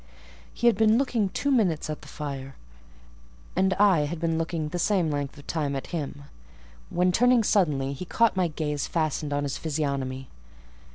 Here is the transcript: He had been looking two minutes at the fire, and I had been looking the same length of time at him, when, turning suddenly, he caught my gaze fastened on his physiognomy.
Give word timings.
He 0.51 0.65
had 0.65 0.77
been 0.77 0.97
looking 0.97 1.29
two 1.29 1.51
minutes 1.51 1.87
at 1.87 2.01
the 2.01 2.07
fire, 2.07 2.55
and 3.55 3.75
I 3.75 4.05
had 4.05 4.19
been 4.19 4.35
looking 4.35 4.69
the 4.69 4.79
same 4.79 5.11
length 5.11 5.37
of 5.37 5.45
time 5.45 5.75
at 5.75 5.85
him, 5.93 6.23
when, 6.89 7.11
turning 7.11 7.43
suddenly, 7.43 7.93
he 7.93 8.05
caught 8.05 8.35
my 8.35 8.47
gaze 8.47 8.87
fastened 8.87 9.31
on 9.31 9.43
his 9.43 9.59
physiognomy. 9.59 10.27